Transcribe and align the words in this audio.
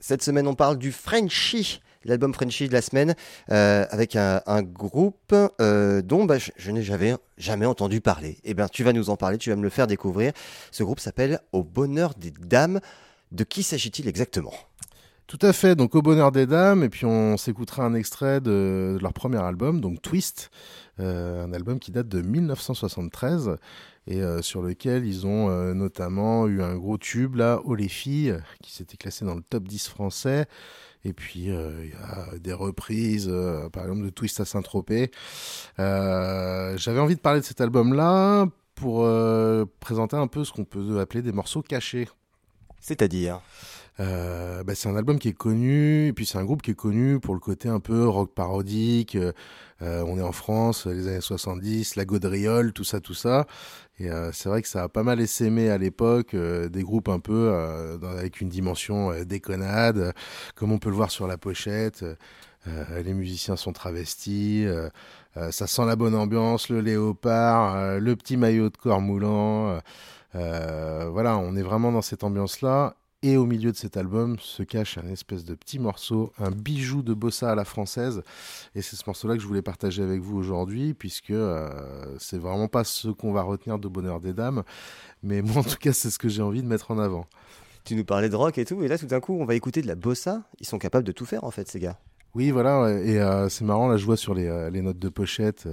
Cette 0.00 0.22
semaine 0.22 0.46
on 0.48 0.54
parle 0.54 0.78
du 0.78 0.92
Frenchy 0.92 1.80
l'album 2.04 2.32
Frenchy 2.32 2.68
de 2.68 2.72
la 2.72 2.82
semaine, 2.82 3.14
euh, 3.50 3.84
avec 3.90 4.16
un, 4.16 4.40
groupe 4.62 5.34
euh, 5.60 6.02
dont 6.02 6.24
bah, 6.24 6.38
je, 6.38 6.70
n'ai 6.70 6.82
jamais, 6.82 7.14
jamais 7.38 7.66
entendu 7.66 8.00
parler. 8.00 8.38
Eh 8.44 8.54
bien, 8.54 8.68
tu 8.68 8.84
vas 8.84 8.92
nous 8.92 9.10
en 9.10 9.16
parler, 9.16 9.38
tu 9.38 9.50
vas 9.50 9.56
me 9.56 9.62
le 9.62 9.68
faire 9.68 9.86
découvrir. 9.86 10.32
Ce 10.70 10.82
groupe 10.82 11.00
s'appelle 11.00 11.40
Au 11.52 11.62
bonheur 11.62 12.14
des 12.14 12.30
dames. 12.30 12.80
De 13.32 13.44
qui 13.44 13.62
s'agit-il 13.62 14.08
exactement? 14.08 14.54
Tout 15.26 15.38
à 15.42 15.52
fait, 15.52 15.76
donc 15.76 15.94
au 15.94 16.02
bonheur 16.02 16.32
des 16.32 16.46
dames, 16.46 16.82
et 16.82 16.88
puis 16.88 17.06
on 17.06 17.36
s'écoutera 17.36 17.84
un 17.84 17.94
extrait 17.94 18.40
de, 18.40 18.98
leur 19.00 19.12
premier 19.12 19.38
album, 19.38 19.80
donc 19.80 20.02
Twist, 20.02 20.50
euh, 20.98 21.44
un 21.44 21.52
album 21.52 21.78
qui 21.78 21.92
date 21.92 22.08
de 22.08 22.20
1973 22.20 23.56
et 24.06 24.22
sur 24.40 24.62
lequel 24.62 25.06
ils 25.06 25.26
ont 25.26 25.48
notamment 25.74 26.48
eu 26.48 26.62
un 26.62 26.74
gros 26.74 26.98
tube 26.98 27.36
là, 27.36 27.60
Oh 27.64 27.74
les 27.74 27.88
filles, 27.88 28.36
qui 28.62 28.72
s'était 28.72 28.96
classé 28.96 29.24
dans 29.24 29.34
le 29.34 29.42
top 29.42 29.68
10 29.68 29.88
français. 29.88 30.46
Et 31.04 31.12
puis, 31.12 31.50
euh, 31.50 31.84
il 31.84 31.90
y 31.90 31.94
a 31.94 32.38
des 32.38 32.52
reprises, 32.52 33.28
euh, 33.30 33.68
par 33.70 33.84
exemple, 33.84 34.02
de 34.02 34.10
Twist 34.10 34.38
à 34.40 34.44
Saint-Tropez. 34.44 35.10
Euh, 35.78 36.76
j'avais 36.76 37.00
envie 37.00 37.16
de 37.16 37.20
parler 37.20 37.40
de 37.40 37.44
cet 37.44 37.60
album-là 37.60 38.46
pour 38.74 39.06
présenter 39.80 40.16
un 40.16 40.26
peu 40.26 40.42
ce 40.42 40.52
qu'on 40.52 40.64
peut 40.64 41.00
appeler 41.00 41.20
des 41.20 41.32
morceaux 41.32 41.60
cachés. 41.60 42.08
C'est-à-dire? 42.80 43.40
Bah, 43.98 44.74
c'est 44.74 44.88
un 44.88 44.96
album 44.96 45.18
qui 45.18 45.28
est 45.28 45.32
connu, 45.32 46.08
et 46.08 46.12
puis 46.12 46.26
c'est 46.26 46.38
un 46.38 46.44
groupe 46.44 46.62
qui 46.62 46.70
est 46.70 46.74
connu 46.74 47.20
pour 47.20 47.34
le 47.34 47.40
côté 47.40 47.68
un 47.68 47.80
peu 47.80 48.08
rock 48.08 48.32
parodique. 48.34 49.16
on 49.80 50.18
est 50.18 50.22
en 50.22 50.32
France, 50.32 50.86
les 50.86 51.08
années 51.08 51.20
70, 51.20 51.96
la 51.96 52.04
gaudriole, 52.04 52.72
tout 52.72 52.84
ça, 52.84 53.00
tout 53.00 53.14
ça. 53.14 53.46
Et 54.00 54.10
euh, 54.10 54.32
c'est 54.32 54.48
vrai 54.48 54.62
que 54.62 54.68
ça 54.68 54.84
a 54.84 54.88
pas 54.88 55.02
mal 55.02 55.20
essaimé 55.20 55.68
à 55.68 55.76
l'époque, 55.76 56.32
euh, 56.32 56.70
des 56.70 56.82
groupes 56.82 57.10
un 57.10 57.20
peu 57.20 57.50
euh, 57.52 57.98
avec 58.18 58.40
une 58.40 58.48
dimension 58.48 59.12
déconnade, 59.24 60.14
comme 60.54 60.72
on 60.72 60.78
peut 60.78 60.88
le 60.88 60.96
voir 60.96 61.10
sur 61.10 61.26
la 61.26 61.36
pochette. 61.36 62.04
les 62.66 63.14
musiciens 63.14 63.56
sont 63.56 63.72
travestis, 63.72 64.66
ça 65.50 65.66
sent 65.66 65.86
la 65.86 65.96
bonne 65.96 66.14
ambiance, 66.14 66.68
le 66.68 66.80
léopard, 66.80 67.98
le 68.00 68.16
petit 68.16 68.36
maillot 68.36 68.70
de 68.70 68.76
corps 68.76 69.00
moulant. 69.00 69.80
voilà, 70.34 71.38
on 71.38 71.56
est 71.56 71.62
vraiment 71.62 71.92
dans 71.92 72.02
cette 72.02 72.24
ambiance-là. 72.24 72.96
Et 73.22 73.36
au 73.36 73.44
milieu 73.44 73.70
de 73.70 73.76
cet 73.76 73.98
album 73.98 74.38
se 74.38 74.62
cache 74.62 74.96
un 74.96 75.06
espèce 75.08 75.44
de 75.44 75.54
petit 75.54 75.78
morceau, 75.78 76.32
un 76.38 76.50
bijou 76.50 77.02
de 77.02 77.12
bossa 77.12 77.52
à 77.52 77.54
la 77.54 77.66
française. 77.66 78.22
Et 78.74 78.80
c'est 78.80 78.96
ce 78.96 79.02
morceau-là 79.06 79.34
que 79.34 79.42
je 79.42 79.46
voulais 79.46 79.60
partager 79.60 80.02
avec 80.02 80.22
vous 80.22 80.38
aujourd'hui, 80.38 80.94
puisque 80.94 81.30
euh, 81.30 81.68
c'est 82.18 82.38
vraiment 82.38 82.68
pas 82.68 82.82
ce 82.82 83.08
qu'on 83.08 83.32
va 83.32 83.42
retenir 83.42 83.78
de 83.78 83.88
Bonheur 83.88 84.20
des 84.20 84.32
Dames. 84.32 84.62
Mais 85.22 85.42
moi, 85.42 85.58
en 85.58 85.64
tout 85.64 85.76
cas, 85.76 85.92
c'est 85.92 86.08
ce 86.08 86.18
que 86.18 86.30
j'ai 86.30 86.40
envie 86.40 86.62
de 86.62 86.66
mettre 86.68 86.90
en 86.92 86.98
avant. 86.98 87.26
Tu 87.84 87.94
nous 87.94 88.04
parlais 88.04 88.30
de 88.30 88.36
rock 88.36 88.56
et 88.56 88.64
tout, 88.64 88.82
et 88.82 88.88
là, 88.88 88.96
tout 88.96 89.06
d'un 89.06 89.20
coup, 89.20 89.34
on 89.38 89.44
va 89.44 89.54
écouter 89.54 89.82
de 89.82 89.86
la 89.86 89.96
bossa. 89.96 90.42
Ils 90.58 90.66
sont 90.66 90.78
capables 90.78 91.04
de 91.04 91.12
tout 91.12 91.26
faire, 91.26 91.44
en 91.44 91.50
fait, 91.50 91.68
ces 91.68 91.78
gars. 91.78 91.98
Oui, 92.34 92.52
voilà, 92.52 92.88
et 92.90 93.18
euh, 93.18 93.48
c'est 93.48 93.64
marrant, 93.64 93.88
là 93.88 93.96
je 93.96 94.04
vois 94.04 94.16
sur 94.16 94.34
les, 94.34 94.46
euh, 94.46 94.70
notes 94.70 95.00
de 95.00 95.08
pochette, 95.08 95.68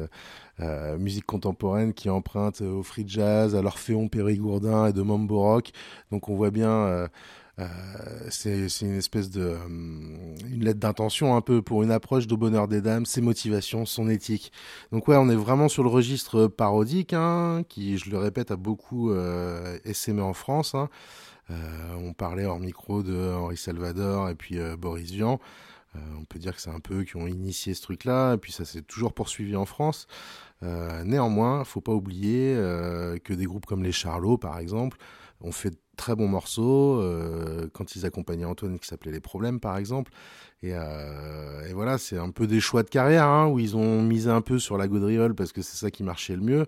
euh, 0.59 0.97
musique 0.97 1.25
contemporaine 1.25 1.93
qui 1.93 2.09
emprunte 2.09 2.61
au 2.61 2.81
free 2.81 3.03
jazz, 3.07 3.55
à 3.55 3.61
l'Orphéon 3.61 4.07
Périgourdin 4.07 4.87
et 4.87 4.93
de 4.93 5.03
Mambo 5.03 5.39
Rock. 5.39 5.69
Donc 6.11 6.29
on 6.29 6.35
voit 6.35 6.49
bien, 6.49 7.07
c'est 8.29 8.67
une 8.81 8.97
espèce 8.97 9.29
de... 9.29 9.55
une 9.69 10.63
lettre 10.63 10.79
d'intention 10.79 11.35
un 11.35 11.41
peu 11.41 11.61
pour 11.61 11.83
une 11.83 11.91
approche 11.91 12.25
de 12.25 12.35
bonheur 12.35 12.67
des 12.67 12.81
dames, 12.81 13.05
ses 13.05 13.21
motivations, 13.21 13.85
son 13.85 14.09
éthique. 14.09 14.51
Donc 14.91 15.07
ouais, 15.07 15.17
on 15.17 15.29
est 15.29 15.35
vraiment 15.35 15.69
sur 15.69 15.83
le 15.83 15.89
registre 15.89 16.47
parodique, 16.47 17.13
hein, 17.13 17.61
qui, 17.69 17.99
je 17.99 18.09
le 18.09 18.17
répète, 18.17 18.49
a 18.49 18.55
beaucoup 18.55 19.11
essaimé 19.85 20.23
en 20.23 20.33
France. 20.33 20.73
Hein. 20.73 20.89
on 22.01 22.13
parlait 22.13 22.45
hors 22.45 22.59
micro 22.59 23.03
de 23.03 23.31
Henri 23.33 23.57
Salvador 23.57 24.29
et 24.29 24.35
puis 24.35 24.57
Boris 24.79 25.11
Vian. 25.11 25.39
Euh, 25.95 25.99
on 26.19 26.25
peut 26.25 26.39
dire 26.39 26.55
que 26.55 26.61
c'est 26.61 26.69
un 26.69 26.79
peu 26.79 27.03
qui 27.03 27.15
ont 27.15 27.27
initié 27.27 27.73
ce 27.73 27.81
truc-là, 27.81 28.33
et 28.33 28.37
puis 28.37 28.51
ça 28.51 28.65
s'est 28.65 28.81
toujours 28.81 29.13
poursuivi 29.13 29.55
en 29.55 29.65
France. 29.65 30.07
Euh, 30.63 31.03
néanmoins, 31.03 31.63
faut 31.63 31.81
pas 31.81 31.93
oublier 31.93 32.55
euh, 32.55 33.17
que 33.19 33.33
des 33.33 33.45
groupes 33.45 33.65
comme 33.65 33.83
les 33.83 33.91
Charlots, 33.91 34.37
par 34.37 34.59
exemple, 34.59 34.97
ont 35.41 35.51
fait 35.51 35.71
de 35.71 35.77
très 35.97 36.15
bons 36.15 36.27
morceaux 36.27 37.03
quand 37.73 37.95
ils 37.95 38.05
accompagnaient 38.05 38.45
Antoine 38.45 38.79
qui 38.79 38.87
s'appelait 38.87 39.11
Les 39.11 39.19
Problèmes, 39.19 39.59
par 39.59 39.77
exemple. 39.77 40.11
Et, 40.63 40.73
voilà, 41.73 41.97
c'est 41.97 42.17
un 42.17 42.31
peu 42.31 42.47
des 42.47 42.59
choix 42.59 42.83
de 42.83 42.89
carrière 42.89 43.25
hein, 43.25 43.47
où 43.47 43.59
ils 43.59 43.75
ont 43.75 44.01
misé 44.01 44.29
un 44.29 44.41
peu 44.41 44.59
sur 44.59 44.77
la 44.77 44.87
gaudriole 44.87 45.35
parce 45.35 45.51
que 45.51 45.61
c'est 45.61 45.77
ça 45.77 45.91
qui 45.91 46.03
marchait 46.03 46.35
le 46.35 46.41
mieux 46.41 46.65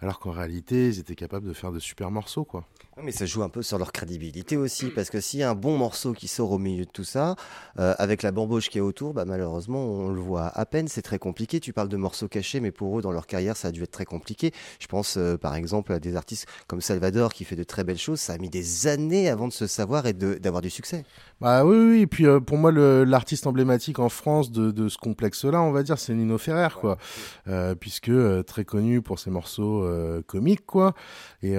alors 0.00 0.20
qu'en 0.20 0.30
réalité, 0.30 0.88
ils 0.88 0.98
étaient 0.98 1.16
capables 1.16 1.46
de 1.46 1.52
faire 1.52 1.72
de 1.72 1.78
super 1.78 2.10
morceaux, 2.10 2.44
quoi. 2.44 2.64
Mais 3.02 3.12
ça 3.12 3.26
joue 3.26 3.42
un 3.44 3.48
peu 3.48 3.62
sur 3.62 3.78
leur 3.78 3.92
crédibilité 3.92 4.56
aussi, 4.56 4.86
parce 4.90 5.08
que 5.08 5.20
s'il 5.20 5.38
y 5.38 5.42
a 5.44 5.50
un 5.50 5.54
bon 5.54 5.76
morceau 5.76 6.12
qui 6.14 6.26
sort 6.26 6.50
au 6.50 6.58
milieu 6.58 6.84
de 6.84 6.90
tout 6.90 7.04
ça, 7.04 7.36
euh, 7.78 7.94
avec 7.98 8.22
la 8.22 8.32
bamboche 8.32 8.70
qui 8.70 8.78
est 8.78 8.80
autour, 8.80 9.14
bah, 9.14 9.24
malheureusement, 9.24 9.84
on 9.84 10.08
le 10.08 10.20
voit 10.20 10.46
à 10.46 10.66
peine, 10.66 10.88
c'est 10.88 11.02
très 11.02 11.18
compliqué. 11.18 11.60
Tu 11.60 11.72
parles 11.72 11.88
de 11.88 11.96
morceaux 11.96 12.26
cachés, 12.26 12.58
mais 12.58 12.72
pour 12.72 12.98
eux, 12.98 13.02
dans 13.02 13.12
leur 13.12 13.26
carrière, 13.28 13.56
ça 13.56 13.68
a 13.68 13.70
dû 13.70 13.84
être 13.84 13.92
très 13.92 14.04
compliqué. 14.04 14.52
Je 14.80 14.88
pense 14.88 15.16
euh, 15.16 15.36
par 15.36 15.54
exemple 15.54 15.92
à 15.92 16.00
des 16.00 16.16
artistes 16.16 16.48
comme 16.66 16.80
Salvador 16.80 17.32
qui 17.32 17.44
fait 17.44 17.56
de 17.56 17.62
très 17.62 17.84
belles 17.84 17.98
choses. 17.98 18.18
Ça 18.18 18.32
a 18.32 18.38
mis 18.38 18.50
des 18.50 18.88
années 18.88 19.28
avant 19.28 19.46
de 19.46 19.52
se 19.52 19.68
savoir 19.68 20.06
et 20.06 20.12
d'avoir 20.12 20.60
du 20.60 20.70
succès. 20.70 21.04
Bah 21.40 21.64
oui, 21.64 21.76
oui. 21.76 22.00
Et 22.00 22.06
puis 22.08 22.26
euh, 22.26 22.40
pour 22.40 22.58
moi, 22.58 22.72
l'artiste 22.72 23.46
emblématique 23.46 24.00
en 24.00 24.08
France 24.08 24.50
de, 24.50 24.88
ce 24.88 24.98
complexe-là, 24.98 25.62
on 25.62 25.70
va 25.70 25.84
dire, 25.84 25.98
c'est 25.98 26.14
Nino 26.14 26.38
Ferrer, 26.38 26.74
quoi, 26.80 26.98
puisque 27.78 28.10
très 28.46 28.64
connu 28.64 29.02
pour 29.02 29.18
ses 29.18 29.30
morceaux 29.30 29.86
comiques, 30.26 30.66
quoi. 30.66 30.94
Et 31.42 31.54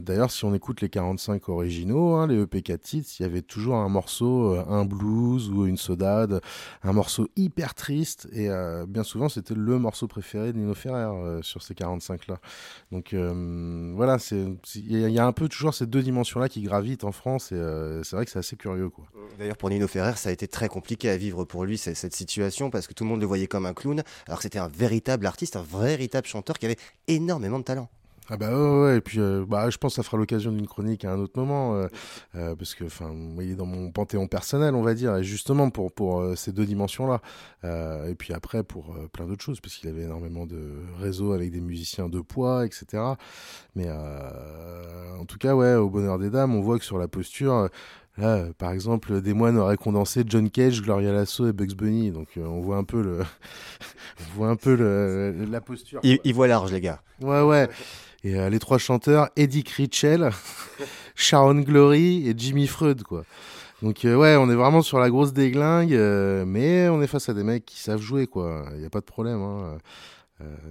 d'ailleurs, 0.00 0.30
si 0.30 0.44
on 0.44 0.54
écoute 0.54 0.79
les 0.80 0.88
45 0.88 1.48
originaux, 1.48 2.14
hein, 2.14 2.26
les 2.26 2.40
EP 2.40 2.62
4 2.62 2.80
titres, 2.80 3.10
il 3.18 3.22
y 3.22 3.26
avait 3.26 3.42
toujours 3.42 3.76
un 3.76 3.88
morceau, 3.88 4.54
euh, 4.54 4.64
un 4.68 4.84
blues 4.84 5.50
ou 5.50 5.66
une 5.66 5.76
sodade, 5.76 6.40
un 6.82 6.92
morceau 6.92 7.28
hyper 7.36 7.74
triste. 7.74 8.28
Et 8.32 8.48
euh, 8.48 8.86
bien 8.86 9.02
souvent, 9.02 9.28
c'était 9.28 9.54
le 9.54 9.78
morceau 9.78 10.08
préféré 10.08 10.52
de 10.52 10.58
Nino 10.58 10.74
Ferrer 10.74 10.98
euh, 10.98 11.42
sur 11.42 11.62
ces 11.62 11.74
45-là. 11.74 12.38
Donc 12.92 13.14
voilà, 13.14 14.18
il 14.74 15.10
y, 15.10 15.18
a 15.18 15.26
un 15.26 15.32
peu 15.32 15.48
toujours 15.48 15.74
ces 15.74 15.86
deux 15.86 16.02
dimensions-là 16.02 16.48
qui 16.48 16.62
gravitent 16.62 17.04
en 17.04 17.12
France. 17.12 17.52
Et 17.52 18.00
c'est 18.02 18.16
vrai 18.16 18.24
que 18.24 18.30
c'est 18.30 18.38
assez 18.38 18.56
curieux. 18.56 18.88
quoi. 18.88 19.04
D'ailleurs, 19.38 19.56
pour 19.56 19.70
Nino 19.70 19.86
Ferrer, 19.86 20.16
ça 20.16 20.28
a 20.28 20.32
été 20.32 20.48
très 20.48 20.68
compliqué 20.68 21.08
à 21.10 21.16
vivre 21.16 21.44
pour 21.44 21.64
lui, 21.64 21.78
cette 21.78 22.14
situation, 22.14 22.70
parce 22.70 22.86
que 22.86 22.94
tout 22.94 23.04
le 23.04 23.10
monde 23.10 23.20
le 23.20 23.26
voyait 23.26 23.46
comme 23.46 23.66
un 23.66 23.74
clown, 23.74 24.02
alors 24.26 24.42
c'était 24.42 24.58
un 24.58 24.68
véritable 24.68 25.26
artiste, 25.26 25.56
un 25.56 25.62
véritable 25.62 26.26
chanteur 26.26 26.58
qui 26.58 26.66
avait 26.66 26.78
énormément 27.08 27.58
de 27.58 27.64
talent. 27.64 27.88
Ah 28.28 28.36
bah 28.36 28.48
ouais, 28.50 28.82
ouais, 28.82 28.96
et 28.98 29.00
puis 29.00 29.18
euh, 29.18 29.44
bah, 29.44 29.70
je 29.70 29.76
pense 29.76 29.92
que 29.92 29.96
ça 29.96 30.02
fera 30.04 30.16
l'occasion 30.16 30.52
d'une 30.52 30.68
chronique 30.68 31.04
à 31.04 31.12
un 31.12 31.18
autre 31.18 31.36
moment, 31.36 31.74
euh, 31.74 31.88
euh, 32.36 32.54
parce 32.54 32.76
que 32.76 32.84
enfin, 32.84 33.12
il 33.40 33.50
est 33.50 33.54
dans 33.56 33.66
mon 33.66 33.90
panthéon 33.90 34.28
personnel, 34.28 34.76
on 34.76 34.82
va 34.82 34.94
dire, 34.94 35.16
et 35.16 35.24
justement 35.24 35.70
pour 35.70 35.92
pour 35.92 36.24
ces 36.36 36.52
deux 36.52 36.64
dimensions-là, 36.64 37.20
et 38.08 38.14
puis 38.14 38.32
après 38.32 38.62
pour 38.62 38.94
plein 39.12 39.26
d'autres 39.26 39.42
choses, 39.42 39.60
parce 39.60 39.74
qu'il 39.74 39.88
avait 39.88 40.02
énormément 40.02 40.46
de 40.46 40.74
réseaux 41.00 41.32
avec 41.32 41.50
des 41.50 41.60
musiciens 41.60 42.08
de 42.08 42.20
poids, 42.20 42.64
etc. 42.64 43.02
Mais 43.74 43.88
en 43.90 45.24
tout 45.24 45.38
cas, 45.38 45.56
ouais, 45.56 45.74
au 45.74 45.90
bonheur 45.90 46.18
des 46.18 46.30
dames, 46.30 46.54
on 46.54 46.60
voit 46.60 46.78
que 46.78 46.84
sur 46.84 46.98
la 46.98 47.08
posture, 47.08 47.68
Là, 48.18 48.44
par 48.58 48.72
exemple, 48.72 49.22
des 49.22 49.32
moines 49.32 49.56
auraient 49.56 49.76
condensé 49.76 50.24
John 50.26 50.50
Cage, 50.50 50.82
Gloria 50.82 51.12
Lasso 51.12 51.48
et 51.48 51.52
Bugs 51.52 51.74
Bunny. 51.74 52.10
Donc, 52.10 52.28
on 52.36 52.60
voit 52.60 52.76
un 52.76 52.84
peu 52.84 53.00
le, 53.00 53.20
on 54.20 54.36
voit 54.36 54.48
un 54.48 54.56
peu 54.56 54.74
le, 54.74 55.46
la 55.48 55.60
posture. 55.60 56.00
Il, 56.02 56.18
il 56.24 56.34
voit 56.34 56.48
large, 56.48 56.72
les 56.72 56.80
gars. 56.80 57.00
Ouais, 57.22 57.40
ouais. 57.40 57.68
Et 58.22 58.34
euh, 58.38 58.50
les 58.50 58.58
trois 58.58 58.78
chanteurs, 58.78 59.30
Eddie 59.36 59.64
Critchell, 59.64 60.30
Sharon 61.14 61.60
Glory 61.60 62.28
et 62.28 62.34
Jimmy 62.36 62.66
Freud, 62.66 63.02
quoi. 63.02 63.24
Donc 63.82 64.04
euh, 64.04 64.14
ouais, 64.14 64.36
on 64.36 64.50
est 64.50 64.54
vraiment 64.54 64.82
sur 64.82 64.98
la 64.98 65.08
grosse 65.08 65.32
déglingue, 65.32 65.94
euh, 65.94 66.44
mais 66.44 66.88
on 66.90 67.00
est 67.00 67.06
face 67.06 67.30
à 67.30 67.34
des 67.34 67.42
mecs 67.42 67.64
qui 67.64 67.80
savent 67.80 68.02
jouer, 68.02 68.26
quoi. 68.26 68.66
Il 68.72 68.80
n'y 68.80 68.86
a 68.86 68.90
pas 68.90 69.00
de 69.00 69.06
problème. 69.06 69.40
Hein. 69.40 69.78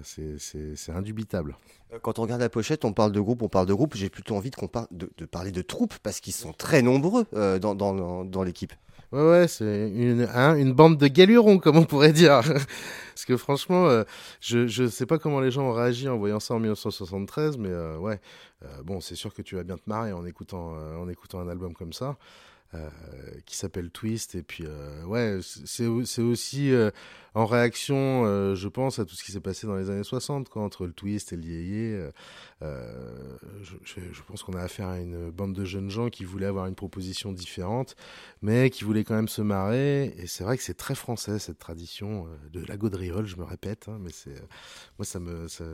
c'est 0.04 0.92
indubitable. 0.92 1.58
Quand 2.04 2.20
on 2.20 2.22
regarde 2.22 2.42
la 2.42 2.50
pochette, 2.50 2.86
on 2.86 2.94
parle 2.94 3.12
de 3.12 3.20
groupe, 3.20 3.42
on 3.42 3.50
parle 3.50 3.66
de 3.66 3.74
groupe. 3.74 3.96
J'ai 3.96 4.10
plutôt 4.10 4.36
envie 4.36 4.52
de, 4.52 4.58
de, 4.92 5.12
de, 5.18 5.26
parler 5.26 5.52
de 5.52 5.64
troupes 5.64 5.96
parce 6.04 6.20
qu'ils 6.20 6.34
sont 6.34 6.54
très 6.54 6.84
nombreux 6.84 7.26
dans, 7.34 7.74
dans, 7.74 8.26
dans 8.26 8.44
l'équipe. 8.44 8.74
Ouais, 9.12 9.28
ouais, 9.28 9.48
c'est 9.48 9.90
une, 9.90 10.28
hein, 10.36 10.56
une 10.56 10.72
bande 10.74 10.98
de 10.98 11.08
galurons, 11.08 11.58
comme 11.58 11.78
on 11.78 11.84
pourrait 11.86 12.14
dire. 12.14 12.42
Parce 13.16 13.26
que 13.26 13.38
franchement, 13.38 13.88
euh, 13.88 14.04
je 14.40 14.68
je 14.68 14.88
sais 14.88 15.08
pas 15.08 15.18
comment 15.18 15.40
les 15.40 15.50
gens 15.50 15.64
ont 15.64 15.74
réagi 15.74 16.08
en 16.08 16.18
voyant 16.18 16.40
ça 16.40 16.54
en 16.54 16.60
1973, 16.60 17.58
mais 17.58 17.70
euh, 17.70 17.98
ouais, 17.98 18.22
euh, 18.64 18.84
bon, 18.84 19.02
c'est 19.02 19.16
sûr 19.16 19.34
que 19.34 19.42
tu 19.42 19.56
vas 19.56 19.64
bien 19.64 19.78
te 19.78 19.90
marrer 19.90 20.14
en 20.14 20.26
écoutant, 20.26 20.74
en 20.74 21.10
écoutant 21.10 21.40
un 21.40 21.48
album 21.50 21.74
comme 21.74 21.92
ça. 21.92 22.18
Qui 23.46 23.56
s'appelle 23.56 23.90
Twist. 23.90 24.36
Et 24.36 24.44
puis, 24.44 24.66
ouais, 25.06 25.40
c'est 25.44 26.22
aussi 26.22 26.72
en 27.36 27.46
réaction, 27.46 28.56
je 28.56 28.68
pense, 28.68 29.00
à 29.00 29.06
tout 29.06 29.16
ce 29.16 29.24
qui 29.24 29.32
s'est 29.32 29.40
passé 29.40 29.68
dans 29.68 29.76
les 29.76 29.90
années 29.90 30.04
60, 30.04 30.50
quoi, 30.50 30.64
entre 30.64 30.86
le 30.86 30.94
Twist 30.94 31.34
et 31.34 31.36
le 31.36 31.44
Yéyé. 31.44 32.10
Je, 32.62 33.76
je, 33.84 34.22
pense 34.28 34.44
qu'on 34.44 34.54
a 34.54 34.62
affaire 34.62 34.88
à 34.88 35.00
une 35.00 35.32
bande 35.32 35.54
de 35.54 35.66
jeunes 35.66 35.90
gens 35.90 36.10
qui 36.10 36.26
voulaient 36.26 36.46
avoir 36.46 36.68
une 36.68 36.76
proposition 36.76 37.32
différente, 37.32 37.96
mais 38.42 38.70
qui 38.70 38.84
voulaient 38.84 39.04
quand 39.04 39.16
même 39.16 39.28
se 39.28 39.42
marrer. 39.42 40.14
Et 40.18 40.28
c'est 40.28 40.44
vrai 40.44 40.58
que 40.58 40.64
c'est 40.64 40.78
très 40.78 40.96
français, 40.96 41.40
cette 41.40 41.60
tradition 41.60 42.28
de 42.52 42.64
la 42.66 42.78
gaudriole, 42.78 43.26
je 43.26 43.38
me 43.38 43.44
répète, 43.44 43.88
hein, 43.88 43.98
mais 44.00 44.12
c'est 44.12 44.42
moi, 44.98 45.06
ça 45.06 45.20
me 45.20 45.48
ça, 45.48 45.66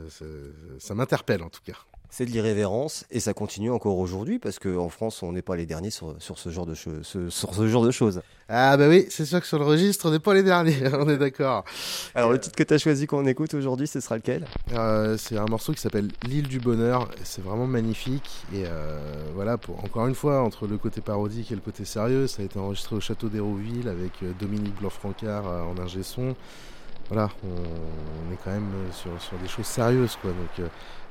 ça 0.78 0.94
m'interpelle 0.94 1.42
en 1.42 1.50
tout 1.50 1.62
cas. 1.64 1.76
C'est 2.10 2.24
de 2.24 2.30
l'irrévérence 2.30 3.04
et 3.10 3.20
ça 3.20 3.34
continue 3.34 3.70
encore 3.70 3.98
aujourd'hui 3.98 4.38
parce 4.38 4.58
qu'en 4.58 4.88
France, 4.88 5.22
on 5.22 5.32
n'est 5.32 5.42
pas 5.42 5.56
les 5.56 5.66
derniers 5.66 5.90
sur, 5.90 6.14
sur, 6.18 6.38
ce 6.38 6.50
genre 6.50 6.66
de 6.66 6.74
sur 6.74 7.54
ce 7.54 7.68
genre 7.68 7.84
de 7.84 7.90
choses. 7.90 8.20
Ah 8.48 8.76
bah 8.76 8.88
oui, 8.88 9.06
c'est 9.10 9.24
sûr 9.24 9.40
que 9.40 9.46
sur 9.46 9.58
le 9.58 9.64
registre, 9.64 10.06
on 10.08 10.12
n'est 10.12 10.20
pas 10.20 10.32
les 10.32 10.44
derniers, 10.44 10.80
on 10.92 11.08
est 11.08 11.16
d'accord. 11.16 11.64
Alors 12.14 12.30
le 12.30 12.38
titre 12.38 12.54
que 12.54 12.62
tu 12.62 12.74
as 12.74 12.78
choisi 12.78 13.08
qu'on 13.08 13.26
écoute 13.26 13.54
aujourd'hui, 13.54 13.88
ce 13.88 13.98
sera 13.98 14.16
lequel? 14.16 14.46
Euh, 14.72 15.16
C'est 15.18 15.36
un 15.36 15.46
morceau 15.46 15.72
qui 15.72 15.80
s'appelle 15.80 16.08
L'île 16.28 16.46
du 16.46 16.60
bonheur, 16.60 17.10
c'est 17.24 17.42
vraiment 17.42 17.66
magnifique. 17.66 18.44
Et 18.54 18.64
euh, 18.66 19.00
voilà, 19.34 19.58
pour, 19.58 19.82
encore 19.82 20.06
une 20.06 20.14
fois, 20.14 20.42
entre 20.42 20.68
le 20.68 20.78
côté 20.78 21.00
parodique 21.00 21.50
et 21.50 21.56
le 21.56 21.60
côté 21.60 21.84
sérieux, 21.84 22.28
ça 22.28 22.42
a 22.42 22.44
été 22.44 22.56
enregistré 22.58 22.94
au 22.94 23.00
Château 23.00 23.28
d'Hérouville 23.28 23.88
avec 23.88 24.12
euh, 24.22 24.30
Dominique 24.38 24.76
Blanc-Francard 24.78 25.46
en 25.46 25.76
ingé 25.82 26.04
son. 26.04 26.36
Voilà, 27.08 27.30
on, 27.44 28.32
est 28.32 28.38
quand 28.44 28.50
même 28.50 28.72
sur, 28.90 29.10
sur 29.20 29.38
des 29.38 29.48
choses 29.48 29.66
sérieuses 29.66 30.16
quoi. 30.20 30.30
Donc 30.30 30.68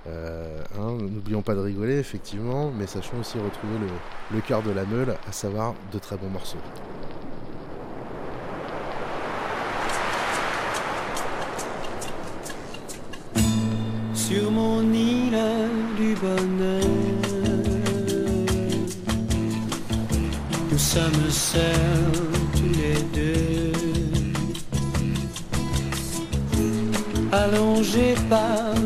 euh, 0.07 0.61
hein, 0.77 0.97
n'oublions 0.99 1.41
pas 1.41 1.55
de 1.55 1.61
rigoler, 1.61 1.97
effectivement, 1.97 2.71
mais 2.77 2.85
sachons 2.85 3.19
aussi 3.19 3.37
retrouver 3.39 3.79
le, 3.79 4.35
le 4.35 4.41
cœur 4.41 4.61
de 4.61 4.71
la 4.71 4.85
meule, 4.85 5.15
à 5.27 5.31
savoir 5.31 5.73
de 5.91 5.99
très 5.99 6.17
bons 6.17 6.29
morceaux. 6.29 6.59
Sur 14.13 14.51
mon 14.51 14.81
île 14.93 15.37
du 15.97 16.13
bonheur, 16.15 16.83
nous 20.71 20.77
sommes 20.77 21.29
seuls 21.31 22.24
allongés 27.35 28.15
parmi 28.29 28.84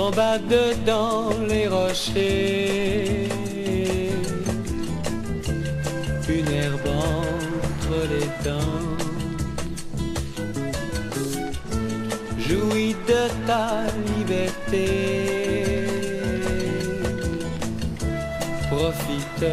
Gambade 0.00 0.76
dans 0.86 1.28
les 1.46 1.68
rochers, 1.68 3.28
une 6.26 6.50
herbe 6.62 6.88
entre 7.20 7.96
les 8.12 8.28
dents. 8.46 8.88
Jouis 12.38 12.96
de 13.10 13.22
ta 13.46 13.68
liberté, 14.16 14.88
profite 18.70 19.44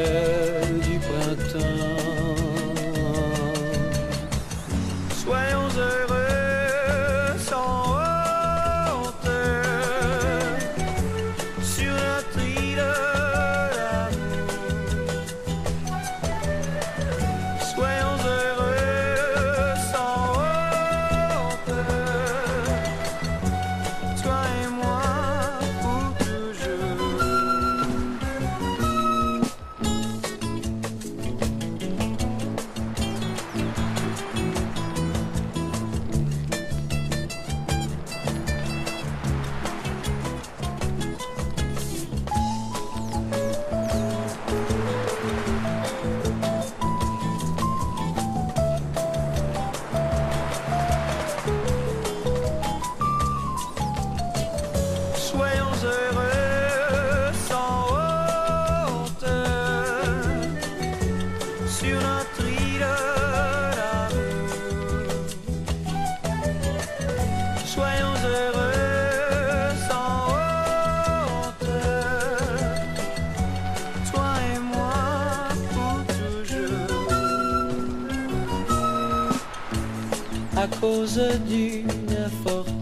cause 80.81 81.19
d'une 81.47 82.29
fortune 82.45 82.77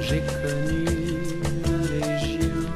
j'ai 0.00 0.22
connu 0.42 0.84
la 1.64 1.78
légion. 2.06 2.66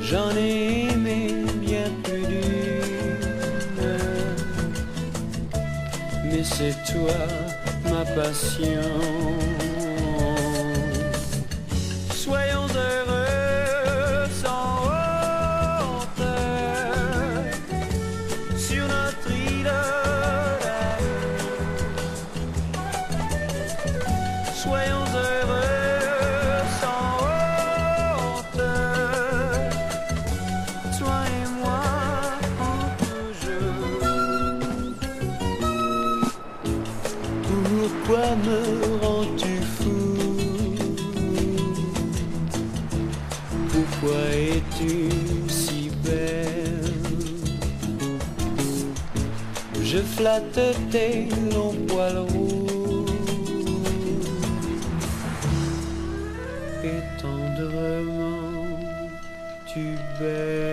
J'en 0.00 0.30
ai 0.36 0.88
aimé 0.92 1.34
bien 1.60 1.88
plus 2.02 2.26
d'une, 2.26 3.98
mais 6.24 6.44
c'est 6.44 6.76
toi 6.92 7.20
ma 7.90 8.04
passion. 8.04 9.55
me 38.34 38.60
rends-tu 39.02 39.54
fou? 39.76 40.16
Pourquoi 43.72 44.20
es-tu 44.32 45.10
si 45.48 45.90
belle? 46.04 46.92
Je 49.82 49.98
flatte 49.98 50.60
tes 50.90 51.28
longs 51.54 51.76
poils 51.86 52.26
roux. 52.30 53.06
Et 56.84 57.02
tendrement 57.20 58.78
tu 59.66 59.96
baises. 60.18 60.65